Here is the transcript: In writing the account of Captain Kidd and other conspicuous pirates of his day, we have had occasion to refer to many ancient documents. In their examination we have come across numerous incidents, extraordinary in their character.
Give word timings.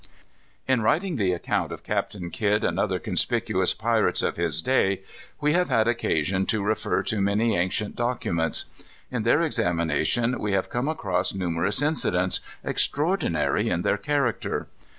In 0.67 0.81
writing 0.81 1.17
the 1.17 1.31
account 1.31 1.71
of 1.71 1.83
Captain 1.83 2.31
Kidd 2.31 2.63
and 2.63 2.79
other 2.79 2.97
conspicuous 2.97 3.75
pirates 3.75 4.23
of 4.23 4.35
his 4.35 4.63
day, 4.63 5.01
we 5.39 5.53
have 5.53 5.69
had 5.69 5.87
occasion 5.87 6.47
to 6.47 6.63
refer 6.63 7.03
to 7.03 7.21
many 7.21 7.55
ancient 7.55 7.95
documents. 7.97 8.65
In 9.11 9.21
their 9.21 9.43
examination 9.43 10.39
we 10.39 10.53
have 10.53 10.71
come 10.71 10.87
across 10.87 11.35
numerous 11.35 11.83
incidents, 11.83 12.39
extraordinary 12.63 13.69
in 13.69 13.83
their 13.83 13.97
character. 13.97 14.65